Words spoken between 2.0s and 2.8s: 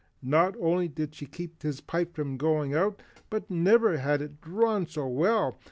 from going